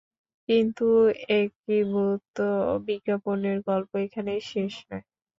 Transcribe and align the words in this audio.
কিন্তু 0.49 0.85
একীভূত 1.37 2.35
বিজ্ঞানের 2.87 3.57
গল্প 3.69 3.91
এখানেই 4.05 4.41
শেষ 4.51 4.73
নয়। 4.87 5.05